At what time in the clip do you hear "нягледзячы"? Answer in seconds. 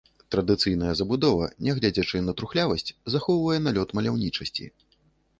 1.67-2.21